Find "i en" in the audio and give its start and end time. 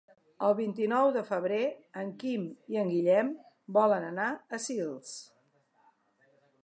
2.75-2.89